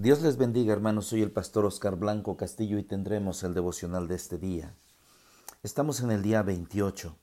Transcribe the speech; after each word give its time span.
Dios 0.00 0.22
les 0.22 0.36
bendiga, 0.36 0.72
hermanos. 0.72 1.06
Soy 1.06 1.22
el 1.22 1.32
pastor 1.32 1.64
Oscar 1.64 1.96
Blanco 1.96 2.36
Castillo 2.36 2.78
y 2.78 2.84
tendremos 2.84 3.42
el 3.42 3.52
devocional 3.52 4.06
de 4.06 4.14
este 4.14 4.38
día. 4.38 4.76
Estamos 5.64 5.98
en 6.02 6.12
el 6.12 6.22
día 6.22 6.42
28. 6.42 7.16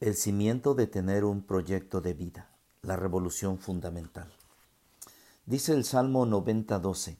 El 0.00 0.14
cimiento 0.14 0.74
de 0.74 0.86
tener 0.86 1.24
un 1.24 1.40
proyecto 1.40 2.02
de 2.02 2.12
vida, 2.12 2.50
la 2.82 2.96
revolución 2.96 3.58
fundamental. 3.58 4.30
Dice 5.46 5.72
el 5.72 5.84
Salmo 5.84 6.26
90:12. 6.26 7.16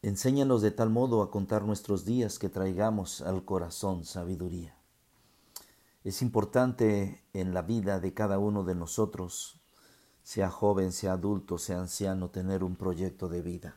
Enséñanos 0.00 0.62
de 0.62 0.70
tal 0.70 0.88
modo 0.88 1.20
a 1.20 1.30
contar 1.30 1.64
nuestros 1.64 2.06
días 2.06 2.38
que 2.38 2.48
traigamos 2.48 3.20
al 3.20 3.44
corazón 3.44 4.06
sabiduría. 4.06 4.74
Es 6.02 6.22
importante 6.22 7.22
en 7.34 7.52
la 7.52 7.60
vida 7.60 8.00
de 8.00 8.14
cada 8.14 8.38
uno 8.38 8.64
de 8.64 8.74
nosotros 8.74 9.59
sea 10.30 10.48
joven, 10.48 10.92
sea 10.92 11.14
adulto, 11.14 11.58
sea 11.58 11.80
anciano, 11.80 12.30
tener 12.30 12.62
un 12.62 12.76
proyecto 12.76 13.28
de 13.28 13.42
vida. 13.42 13.74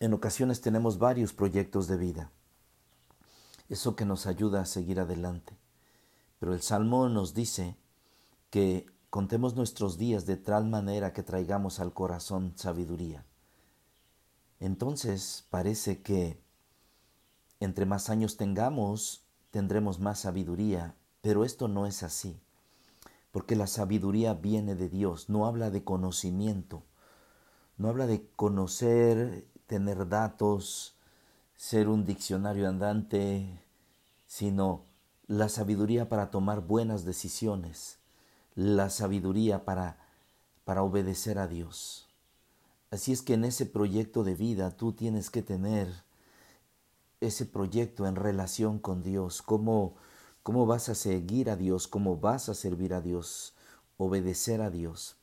En 0.00 0.14
ocasiones 0.14 0.62
tenemos 0.62 0.96
varios 0.96 1.34
proyectos 1.34 1.86
de 1.86 1.98
vida. 1.98 2.30
Eso 3.68 3.94
que 3.94 4.06
nos 4.06 4.26
ayuda 4.26 4.62
a 4.62 4.64
seguir 4.64 4.98
adelante. 5.00 5.54
Pero 6.38 6.54
el 6.54 6.62
Salmo 6.62 7.10
nos 7.10 7.34
dice 7.34 7.76
que 8.48 8.86
contemos 9.10 9.54
nuestros 9.54 9.98
días 9.98 10.24
de 10.24 10.38
tal 10.38 10.66
manera 10.66 11.12
que 11.12 11.22
traigamos 11.22 11.78
al 11.78 11.92
corazón 11.92 12.54
sabiduría. 12.56 13.22
Entonces 14.60 15.44
parece 15.50 16.00
que 16.00 16.40
entre 17.60 17.84
más 17.84 18.08
años 18.08 18.38
tengamos, 18.38 19.26
tendremos 19.50 20.00
más 20.00 20.20
sabiduría, 20.20 20.96
pero 21.20 21.44
esto 21.44 21.68
no 21.68 21.84
es 21.84 22.02
así 22.02 22.40
porque 23.32 23.56
la 23.56 23.66
sabiduría 23.66 24.34
viene 24.34 24.76
de 24.76 24.88
Dios, 24.88 25.28
no 25.28 25.46
habla 25.46 25.70
de 25.70 25.82
conocimiento, 25.82 26.84
no 27.78 27.88
habla 27.88 28.06
de 28.06 28.28
conocer, 28.36 29.46
tener 29.66 30.08
datos, 30.08 30.94
ser 31.56 31.88
un 31.88 32.04
diccionario 32.04 32.68
andante, 32.68 33.58
sino 34.26 34.84
la 35.26 35.48
sabiduría 35.48 36.08
para 36.10 36.30
tomar 36.30 36.60
buenas 36.60 37.04
decisiones, 37.04 37.98
la 38.54 38.90
sabiduría 38.90 39.64
para, 39.64 39.96
para 40.64 40.82
obedecer 40.82 41.38
a 41.38 41.48
Dios. 41.48 42.08
Así 42.90 43.12
es 43.12 43.22
que 43.22 43.34
en 43.34 43.44
ese 43.44 43.64
proyecto 43.64 44.24
de 44.24 44.34
vida 44.34 44.76
tú 44.76 44.92
tienes 44.92 45.30
que 45.30 45.40
tener 45.40 45.88
ese 47.22 47.46
proyecto 47.46 48.06
en 48.06 48.16
relación 48.16 48.78
con 48.78 49.02
Dios, 49.02 49.40
como 49.40 49.94
cómo 50.42 50.66
vas 50.66 50.88
a 50.88 50.94
seguir 50.94 51.50
a 51.50 51.56
Dios, 51.56 51.88
cómo 51.88 52.16
vas 52.16 52.48
a 52.48 52.54
servir 52.54 52.94
a 52.94 53.00
Dios, 53.00 53.54
obedecer 53.96 54.60
a 54.60 54.70
Dios. 54.70 55.16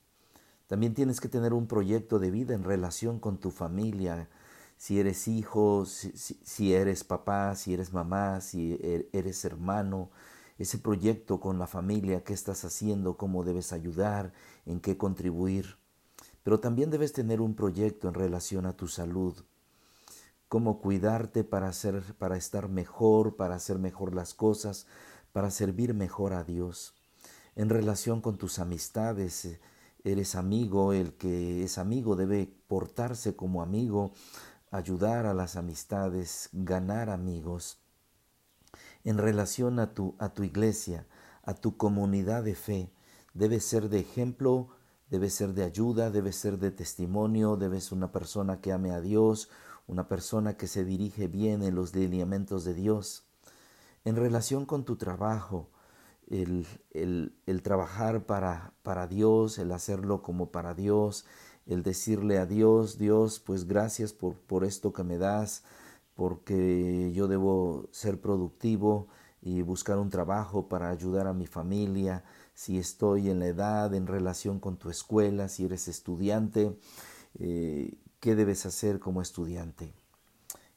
También 0.67 0.93
tienes 0.93 1.19
que 1.19 1.29
tener 1.29 1.53
un 1.53 1.67
proyecto 1.67 2.19
de 2.19 2.31
vida 2.31 2.53
en 2.53 2.63
relación 2.63 3.19
con 3.19 3.39
tu 3.39 3.51
familia, 3.51 4.29
si 4.77 4.99
eres 4.99 5.27
hijo, 5.27 5.85
si, 5.85 6.73
eres 6.73 7.03
papá, 7.03 7.55
si 7.55 7.73
eres 7.73 7.91
mamá, 7.91 8.39
si 8.39 8.79
er, 8.81 9.09
eres 9.11 9.43
hermano, 9.43 10.09
ese 10.57 10.77
proyecto 10.77 11.39
con 11.39 11.59
la 11.59 11.67
familia, 11.67 12.23
qué 12.23 12.33
estás 12.33 12.63
haciendo, 12.63 13.17
cómo 13.17 13.43
debes 13.43 13.73
ayudar, 13.73 14.31
en 14.65 14.79
qué 14.79 14.97
contribuir. 14.97 15.77
Pero 16.43 16.59
también 16.59 16.91
debes 16.91 17.11
tener 17.11 17.41
un 17.41 17.55
proyecto 17.55 18.07
en 18.07 18.13
relación 18.13 18.65
a 18.65 18.77
tu 18.77 18.87
salud, 18.87 19.35
cómo 20.49 20.81
cuidarte 20.81 21.43
para, 21.43 21.69
hacer, 21.69 22.03
para 22.17 22.35
estar 22.35 22.67
mejor, 22.67 23.37
para 23.37 23.55
hacer 23.55 23.77
mejor 23.77 24.13
las 24.13 24.33
cosas, 24.33 24.87
para 25.31 25.51
servir 25.51 25.93
mejor 25.93 26.33
a 26.33 26.43
Dios. 26.43 26.95
En 27.55 27.69
relación 27.69 28.19
con 28.19 28.37
tus 28.37 28.57
amistades, 28.57 29.45
eh, 29.45 29.61
eres 30.03 30.35
amigo, 30.35 30.91
el 30.91 31.13
que 31.13 31.63
es 31.63 31.77
amigo 31.77 32.15
debe 32.15 32.51
portarse 32.67 33.35
como 33.35 33.61
amigo, 33.61 34.11
ayudar 34.71 35.27
a 35.27 35.33
las 35.33 35.55
amistades, 35.55 36.49
ganar 36.51 37.09
amigos. 37.11 37.77
En 39.03 39.17
relación 39.17 39.79
a 39.79 39.93
tu, 39.93 40.15
a 40.17 40.29
tu 40.29 40.43
iglesia, 40.43 41.05
a 41.43 41.53
tu 41.53 41.77
comunidad 41.77 42.43
de 42.43 42.55
fe, 42.55 42.91
debe 43.35 43.59
ser 43.59 43.89
de 43.89 43.99
ejemplo, 43.99 44.69
debe 45.09 45.29
ser 45.29 45.53
de 45.53 45.63
ayuda, 45.63 46.09
debe 46.09 46.31
ser 46.31 46.57
de 46.57 46.71
testimonio, 46.71 47.55
debe 47.55 47.81
ser 47.81 47.97
una 47.97 48.11
persona 48.11 48.61
que 48.61 48.71
ame 48.71 48.91
a 48.91 49.01
Dios, 49.01 49.49
una 49.89 50.07
persona 50.07 50.55
que 50.55 50.67
se 50.67 50.85
dirige 50.85 51.27
bien 51.27 51.63
en 51.63 51.73
los 51.73 51.95
lineamientos 51.95 52.63
de 52.63 52.75
Dios. 52.75 53.23
En 54.05 54.15
relación 54.15 54.65
con 54.67 54.85
tu 54.85 54.97
trabajo, 54.97 55.67
el, 56.29 56.67
el, 56.91 57.61
trabajar 57.63 58.27
para, 58.27 58.73
para 58.83 59.07
Dios, 59.07 59.57
el 59.57 59.71
hacerlo 59.71 60.21
como 60.21 60.51
para 60.51 60.75
Dios, 60.75 61.25
el 61.65 61.81
decirle 61.81 62.37
a 62.37 62.45
Dios, 62.45 62.99
Dios, 62.99 63.39
pues 63.39 63.65
gracias 63.65 64.13
por, 64.13 64.35
por 64.35 64.63
esto 64.63 64.93
que 64.93 65.03
me 65.03 65.17
das, 65.17 65.63
porque 66.15 67.11
yo 67.13 67.27
debo 67.27 67.87
ser 67.91 68.21
productivo 68.21 69.07
y 69.41 69.63
buscar 69.63 69.97
un 69.97 70.11
trabajo 70.11 70.69
para 70.69 70.89
ayudar 70.91 71.25
a 71.25 71.33
mi 71.33 71.47
familia, 71.47 72.23
si 72.53 72.77
estoy 72.77 73.29
en 73.29 73.39
la 73.39 73.47
edad, 73.47 73.93
en 73.95 74.05
relación 74.05 74.59
con 74.59 74.77
tu 74.77 74.91
escuela, 74.91 75.47
si 75.47 75.65
eres 75.65 75.87
estudiante, 75.87 76.77
eh, 77.39 77.97
¿qué 78.19 78.35
debes 78.35 78.65
hacer 78.65 78.99
como 78.99 79.21
estudiante? 79.21 79.93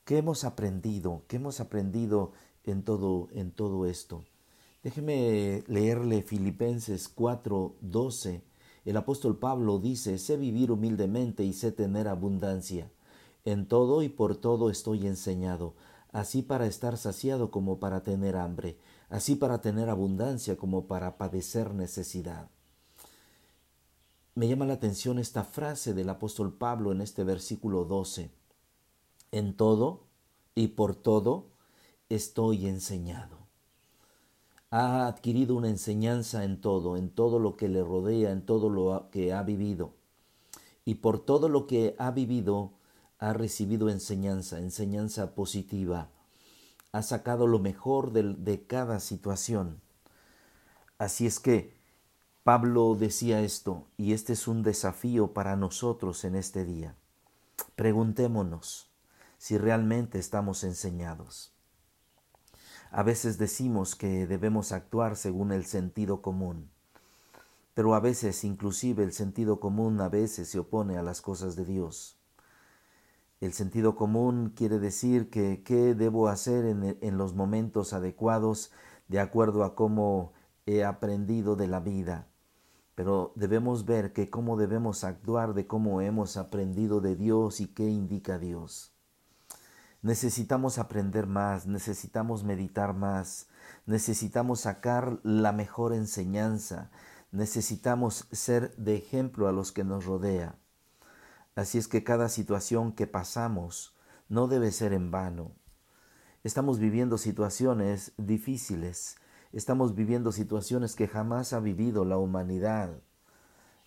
¿Qué 0.04 0.18
hemos 0.18 0.44
aprendido? 0.44 1.22
¿Qué 1.28 1.36
hemos 1.36 1.60
aprendido 1.60 2.32
en 2.64 2.82
todo, 2.82 3.28
en 3.32 3.50
todo 3.50 3.86
esto. 3.86 4.24
Déjeme 4.82 5.64
leerle 5.66 6.22
Filipenses 6.22 7.08
4, 7.08 7.76
12. 7.80 8.42
El 8.84 8.96
apóstol 8.96 9.38
Pablo 9.38 9.78
dice, 9.78 10.18
sé 10.18 10.36
vivir 10.36 10.70
humildemente 10.70 11.44
y 11.44 11.52
sé 11.52 11.72
tener 11.72 12.08
abundancia. 12.08 12.90
En 13.44 13.66
todo 13.66 14.02
y 14.02 14.08
por 14.08 14.36
todo 14.36 14.70
estoy 14.70 15.06
enseñado, 15.06 15.74
así 16.12 16.42
para 16.42 16.66
estar 16.66 16.96
saciado 16.96 17.50
como 17.50 17.78
para 17.78 18.02
tener 18.02 18.36
hambre, 18.36 18.76
así 19.08 19.34
para 19.34 19.60
tener 19.60 19.88
abundancia 19.88 20.56
como 20.56 20.86
para 20.86 21.16
padecer 21.16 21.74
necesidad. 21.74 22.48
Me 24.34 24.48
llama 24.48 24.64
la 24.64 24.72
atención 24.72 25.18
esta 25.18 25.44
frase 25.44 25.92
del 25.92 26.08
apóstol 26.08 26.54
Pablo 26.54 26.90
en 26.90 27.02
este 27.02 27.22
versículo 27.22 27.84
12. 27.84 28.30
En 29.30 29.54
todo 29.54 30.04
y 30.54 30.68
por 30.68 30.94
todo 30.94 31.48
estoy 32.08 32.66
enseñado. 32.66 33.36
Ha 34.70 35.06
adquirido 35.06 35.54
una 35.54 35.68
enseñanza 35.68 36.44
en 36.44 36.62
todo, 36.62 36.96
en 36.96 37.10
todo 37.10 37.38
lo 37.38 37.58
que 37.58 37.68
le 37.68 37.84
rodea, 37.84 38.32
en 38.32 38.46
todo 38.46 38.70
lo 38.70 39.10
que 39.10 39.34
ha 39.34 39.42
vivido. 39.42 39.92
Y 40.86 40.94
por 40.94 41.18
todo 41.18 41.50
lo 41.50 41.66
que 41.66 41.94
ha 41.98 42.10
vivido, 42.10 42.72
ha 43.18 43.34
recibido 43.34 43.90
enseñanza, 43.90 44.60
enseñanza 44.60 45.34
positiva. 45.34 46.08
Ha 46.92 47.02
sacado 47.02 47.46
lo 47.46 47.58
mejor 47.58 48.12
de, 48.12 48.32
de 48.32 48.66
cada 48.66 48.98
situación. 48.98 49.82
Así 50.96 51.26
es 51.26 51.38
que 51.38 51.81
Pablo 52.44 52.96
decía 52.98 53.40
esto, 53.40 53.86
y 53.96 54.14
este 54.14 54.32
es 54.32 54.48
un 54.48 54.64
desafío 54.64 55.32
para 55.32 55.54
nosotros 55.54 56.24
en 56.24 56.34
este 56.34 56.64
día. 56.64 56.96
Preguntémonos 57.76 58.90
si 59.38 59.58
realmente 59.58 60.18
estamos 60.18 60.64
enseñados. 60.64 61.52
A 62.90 63.04
veces 63.04 63.38
decimos 63.38 63.94
que 63.94 64.26
debemos 64.26 64.72
actuar 64.72 65.14
según 65.16 65.52
el 65.52 65.64
sentido 65.66 66.20
común, 66.20 66.68
pero 67.74 67.94
a 67.94 68.00
veces 68.00 68.42
inclusive 68.42 69.04
el 69.04 69.12
sentido 69.12 69.60
común 69.60 70.00
a 70.00 70.08
veces 70.08 70.48
se 70.48 70.58
opone 70.58 70.98
a 70.98 71.04
las 71.04 71.20
cosas 71.20 71.54
de 71.54 71.64
Dios. 71.64 72.18
El 73.40 73.52
sentido 73.52 73.94
común 73.94 74.52
quiere 74.56 74.80
decir 74.80 75.30
que 75.30 75.62
qué 75.62 75.94
debo 75.94 76.26
hacer 76.26 76.64
en, 76.64 76.98
en 77.00 77.18
los 77.18 77.34
momentos 77.34 77.92
adecuados 77.92 78.72
de 79.06 79.20
acuerdo 79.20 79.62
a 79.62 79.76
cómo 79.76 80.32
he 80.66 80.82
aprendido 80.82 81.54
de 81.54 81.68
la 81.68 81.78
vida. 81.78 82.26
Pero 83.02 83.32
debemos 83.34 83.84
ver 83.84 84.12
que 84.12 84.30
cómo 84.30 84.56
debemos 84.56 85.02
actuar 85.02 85.54
de 85.54 85.66
cómo 85.66 86.00
hemos 86.02 86.36
aprendido 86.36 87.00
de 87.00 87.16
Dios 87.16 87.60
y 87.60 87.66
qué 87.66 87.88
indica 87.88 88.38
Dios. 88.38 88.92
Necesitamos 90.02 90.78
aprender 90.78 91.26
más, 91.26 91.66
necesitamos 91.66 92.44
meditar 92.44 92.94
más, 92.94 93.48
necesitamos 93.86 94.60
sacar 94.60 95.18
la 95.24 95.50
mejor 95.50 95.94
enseñanza, 95.94 96.92
necesitamos 97.32 98.28
ser 98.30 98.72
de 98.76 98.94
ejemplo 98.94 99.48
a 99.48 99.52
los 99.52 99.72
que 99.72 99.82
nos 99.82 100.04
rodea. 100.04 100.54
Así 101.56 101.78
es 101.78 101.88
que 101.88 102.04
cada 102.04 102.28
situación 102.28 102.92
que 102.92 103.08
pasamos 103.08 103.96
no 104.28 104.46
debe 104.46 104.70
ser 104.70 104.92
en 104.92 105.10
vano. 105.10 105.50
Estamos 106.44 106.78
viviendo 106.78 107.18
situaciones 107.18 108.12
difíciles, 108.16 109.16
estamos 109.52 109.94
viviendo 109.94 110.32
situaciones 110.32 110.94
que 110.94 111.08
jamás 111.08 111.52
ha 111.52 111.60
vivido 111.60 112.04
la 112.04 112.18
humanidad, 112.18 112.90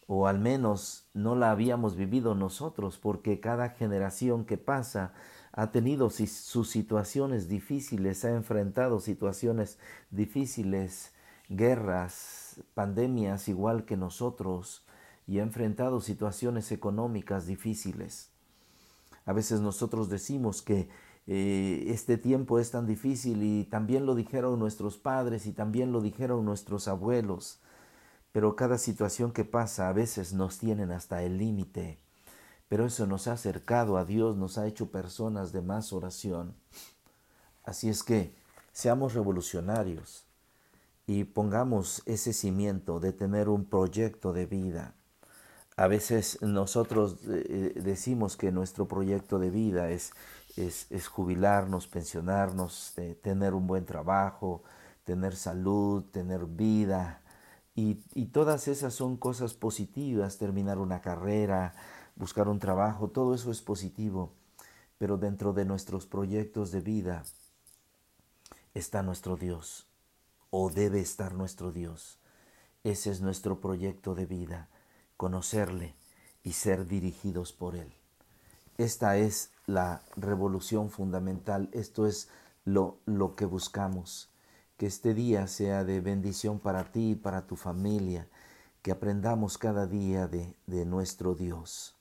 o 0.07 0.27
al 0.27 0.39
menos 0.39 1.07
no 1.13 1.35
la 1.35 1.51
habíamos 1.51 1.95
vivido 1.95 2.35
nosotros, 2.35 2.97
porque 2.97 3.39
cada 3.39 3.69
generación 3.69 4.45
que 4.45 4.57
pasa 4.57 5.13
ha 5.51 5.71
tenido 5.71 6.09
sus 6.09 6.69
situaciones 6.69 7.47
difíciles, 7.47 8.25
ha 8.25 8.31
enfrentado 8.31 8.99
situaciones 8.99 9.79
difíciles, 10.11 11.13
guerras, 11.49 12.61
pandemias 12.73 13.47
igual 13.47 13.85
que 13.85 13.97
nosotros, 13.97 14.85
y 15.27 15.39
ha 15.39 15.43
enfrentado 15.43 16.01
situaciones 16.01 16.71
económicas 16.71 17.47
difíciles. 17.47 18.29
A 19.25 19.33
veces 19.33 19.59
nosotros 19.59 20.09
decimos 20.09 20.61
que 20.61 20.87
eh, 21.27 21.85
este 21.87 22.17
tiempo 22.17 22.59
es 22.59 22.71
tan 22.71 22.85
difícil 22.85 23.41
y 23.41 23.63
también 23.63 24.05
lo 24.05 24.13
dijeron 24.13 24.59
nuestros 24.59 24.97
padres 24.97 25.47
y 25.47 25.53
también 25.53 25.91
lo 25.91 26.01
dijeron 26.01 26.45
nuestros 26.45 26.87
abuelos, 26.87 27.59
pero 28.31 28.55
cada 28.55 28.77
situación 28.77 29.31
que 29.31 29.45
pasa 29.45 29.89
a 29.89 29.93
veces 29.93 30.33
nos 30.33 30.59
tienen 30.59 30.91
hasta 30.91 31.23
el 31.23 31.37
límite, 31.37 31.97
pero 32.67 32.85
eso 32.85 33.07
nos 33.07 33.27
ha 33.27 33.33
acercado 33.33 33.97
a 33.97 34.05
Dios, 34.05 34.37
nos 34.37 34.57
ha 34.57 34.67
hecho 34.67 34.91
personas 34.91 35.51
de 35.51 35.61
más 35.61 35.93
oración. 35.93 36.53
Así 37.63 37.89
es 37.89 38.03
que 38.03 38.35
seamos 38.71 39.13
revolucionarios 39.13 40.25
y 41.07 41.23
pongamos 41.23 42.03
ese 42.05 42.33
cimiento 42.33 42.99
de 42.99 43.13
tener 43.13 43.49
un 43.49 43.65
proyecto 43.65 44.33
de 44.33 44.45
vida. 44.45 44.93
A 45.77 45.87
veces 45.87 46.41
nosotros 46.41 47.17
eh, 47.27 47.73
decimos 47.83 48.37
que 48.37 48.51
nuestro 48.51 48.87
proyecto 48.87 49.39
de 49.39 49.49
vida 49.49 49.89
es 49.89 50.13
es, 50.55 51.07
jubilarnos, 51.07 51.87
pensionarnos, 51.87 52.93
tener 53.21 53.53
un 53.53 53.67
buen 53.67 53.85
trabajo, 53.85 54.63
tener 55.03 55.35
salud, 55.35 56.03
tener 56.11 56.45
vida. 56.45 57.21
Y, 57.75 58.03
y 58.13 58.27
todas 58.27 58.67
esas 58.67 58.93
son 58.93 59.17
cosas 59.17 59.53
positivas, 59.53 60.37
terminar 60.37 60.79
una 60.79 61.01
carrera, 61.01 61.73
buscar 62.15 62.47
un 62.47 62.59
trabajo, 62.59 63.09
todo 63.09 63.35
eso 63.35 63.51
es 63.51 63.61
positivo. 63.61 64.31
Pero 64.97 65.17
dentro 65.17 65.51
de 65.53 65.65
nuestros 65.65 66.05
proyectos 66.05 66.71
de 66.71 66.79
vida 66.79 67.23
está 68.73 69.03
nuestro 69.03 69.35
Dios, 69.35 69.87
o 70.49 70.69
debe 70.69 71.01
estar 71.01 71.33
nuestro 71.33 71.71
Dios. 71.71 72.17
Ese 72.83 73.09
es 73.09 73.19
nuestro 73.19 73.59
proyecto 73.59 74.15
de 74.15 74.25
vida, 74.25 74.69
conocerle 75.17 75.95
y 76.43 76.53
ser 76.53 76.85
dirigidos 76.87 77.51
por 77.51 77.75
Él. 77.75 77.91
Esta 78.77 79.17
es 79.17 79.51
la 79.67 80.01
revolución 80.15 80.89
fundamental, 80.89 81.69
esto 81.71 82.07
es 82.07 82.29
lo, 82.63 82.97
lo 83.05 83.35
que 83.35 83.45
buscamos. 83.45 84.29
Que 84.77 84.87
este 84.87 85.13
día 85.13 85.47
sea 85.47 85.83
de 85.83 86.01
bendición 86.01 86.59
para 86.59 86.91
ti 86.91 87.11
y 87.11 87.15
para 87.15 87.47
tu 87.47 87.55
familia, 87.55 88.27
que 88.81 88.91
aprendamos 88.91 89.57
cada 89.57 89.87
día 89.87 90.27
de, 90.27 90.55
de 90.67 90.85
nuestro 90.85 91.33
Dios. 91.33 91.95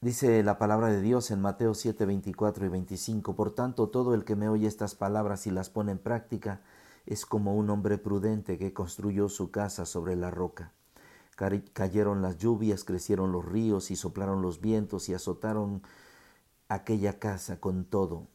Dice 0.00 0.44
la 0.44 0.58
palabra 0.58 0.88
de 0.88 1.00
Dios 1.00 1.30
en 1.32 1.40
Mateo 1.40 1.74
7, 1.74 2.06
24 2.06 2.66
y 2.66 2.68
25, 2.68 3.34
Por 3.34 3.52
tanto, 3.52 3.88
todo 3.88 4.14
el 4.14 4.24
que 4.24 4.36
me 4.36 4.48
oye 4.48 4.68
estas 4.68 4.94
palabras 4.94 5.46
y 5.46 5.50
las 5.50 5.70
pone 5.70 5.92
en 5.92 5.98
práctica 5.98 6.60
es 7.04 7.26
como 7.26 7.56
un 7.56 7.70
hombre 7.70 7.98
prudente 7.98 8.58
que 8.58 8.72
construyó 8.72 9.28
su 9.28 9.50
casa 9.50 9.86
sobre 9.86 10.14
la 10.14 10.30
roca. 10.30 10.72
Cayeron 11.72 12.20
las 12.20 12.38
lluvias, 12.38 12.82
crecieron 12.82 13.30
los 13.30 13.44
ríos 13.44 13.92
y 13.92 13.96
soplaron 13.96 14.42
los 14.42 14.60
vientos 14.60 15.08
y 15.08 15.14
azotaron 15.14 15.82
aquella 16.68 17.20
casa 17.20 17.60
con 17.60 17.84
todo. 17.84 18.26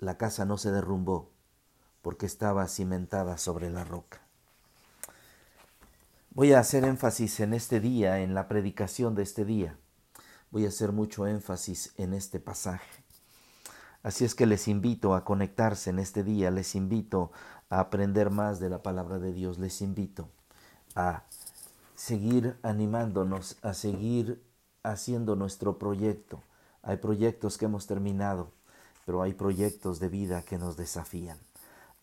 La 0.00 0.18
casa 0.18 0.44
no 0.44 0.58
se 0.58 0.72
derrumbó 0.72 1.30
porque 2.02 2.26
estaba 2.26 2.66
cimentada 2.66 3.38
sobre 3.38 3.70
la 3.70 3.84
roca. 3.84 4.20
Voy 6.30 6.52
a 6.52 6.58
hacer 6.58 6.84
énfasis 6.84 7.40
en 7.40 7.54
este 7.54 7.78
día, 7.78 8.20
en 8.20 8.34
la 8.34 8.48
predicación 8.48 9.14
de 9.14 9.22
este 9.22 9.44
día. 9.44 9.78
Voy 10.50 10.64
a 10.64 10.68
hacer 10.68 10.92
mucho 10.92 11.26
énfasis 11.26 11.92
en 11.96 12.12
este 12.12 12.40
pasaje. 12.40 13.04
Así 14.02 14.24
es 14.24 14.34
que 14.34 14.46
les 14.46 14.68
invito 14.68 15.14
a 15.14 15.24
conectarse 15.24 15.90
en 15.90 15.98
este 15.98 16.24
día, 16.24 16.50
les 16.50 16.74
invito 16.74 17.30
a 17.70 17.80
aprender 17.80 18.30
más 18.30 18.58
de 18.58 18.70
la 18.70 18.82
palabra 18.82 19.18
de 19.18 19.32
Dios, 19.32 19.58
les 19.58 19.80
invito 19.80 20.28
a 20.94 21.24
seguir 21.98 22.56
animándonos 22.62 23.56
a 23.60 23.74
seguir 23.74 24.40
haciendo 24.84 25.34
nuestro 25.34 25.78
proyecto. 25.78 26.40
Hay 26.82 26.98
proyectos 26.98 27.58
que 27.58 27.64
hemos 27.64 27.88
terminado, 27.88 28.52
pero 29.04 29.20
hay 29.20 29.34
proyectos 29.34 29.98
de 29.98 30.08
vida 30.08 30.42
que 30.42 30.58
nos 30.58 30.76
desafían. 30.76 31.38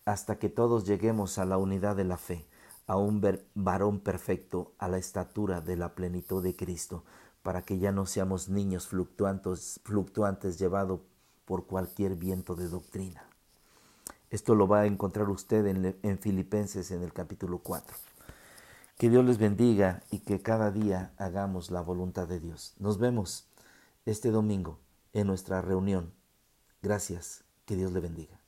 Hasta 0.03 0.37
que 0.37 0.49
todos 0.49 0.85
lleguemos 0.85 1.37
a 1.37 1.45
la 1.45 1.57
unidad 1.57 1.95
de 1.95 2.03
la 2.03 2.17
fe, 2.17 2.45
a 2.87 2.97
un 2.97 3.23
varón 3.53 4.01
perfecto, 4.01 4.73
a 4.79 4.89
la 4.89 4.97
estatura 4.97 5.61
de 5.61 5.77
la 5.77 5.95
plenitud 5.95 6.43
de 6.43 6.57
Cristo, 6.57 7.05
para 7.41 7.61
que 7.61 7.79
ya 7.79 7.93
no 7.93 8.05
seamos 8.05 8.49
niños 8.49 8.87
fluctuantes, 8.89 9.79
fluctuantes 9.85 10.59
llevados 10.59 10.99
por 11.45 11.67
cualquier 11.67 12.15
viento 12.15 12.55
de 12.55 12.67
doctrina. 12.67 13.23
Esto 14.29 14.55
lo 14.55 14.67
va 14.67 14.81
a 14.81 14.87
encontrar 14.87 15.29
usted 15.29 15.65
en, 15.67 15.97
en 16.03 16.19
Filipenses 16.19 16.91
en 16.91 17.01
el 17.01 17.13
capítulo 17.13 17.59
4. 17.59 17.95
Que 18.97 19.09
Dios 19.09 19.25
les 19.25 19.37
bendiga 19.37 20.03
y 20.09 20.19
que 20.19 20.41
cada 20.41 20.71
día 20.71 21.13
hagamos 21.17 21.69
la 21.69 21.81
voluntad 21.81 22.29
de 22.29 22.39
Dios. 22.39 22.75
Nos 22.79 22.97
vemos 22.97 23.49
este 24.05 24.31
domingo 24.31 24.79
en 25.11 25.27
nuestra 25.27 25.61
reunión. 25.61 26.13
Gracias. 26.81 27.43
Que 27.65 27.75
Dios 27.75 27.91
le 27.91 27.99
bendiga. 27.99 28.44